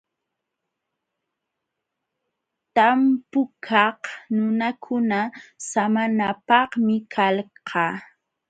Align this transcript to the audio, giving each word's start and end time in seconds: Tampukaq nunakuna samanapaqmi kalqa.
Tampukaq 2.75 4.01
nunakuna 4.35 5.19
samanapaqmi 5.69 6.95
kalqa. 7.13 7.85